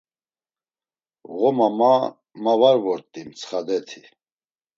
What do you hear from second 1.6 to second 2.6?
ma, ma